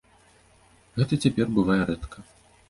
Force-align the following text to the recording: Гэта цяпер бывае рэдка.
Гэта 1.01 1.19
цяпер 1.27 1.53
бывае 1.59 1.79
рэдка. 1.91 2.25